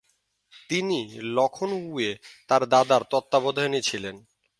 [0.69, 0.99] তিনি
[1.35, 2.11] লখনউয়ে
[2.49, 4.15] তার দাদার তত্ত্বাবধানে ছিলেন।